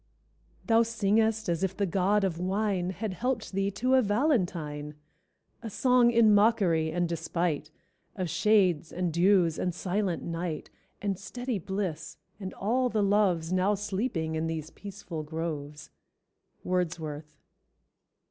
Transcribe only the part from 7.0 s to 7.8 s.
despite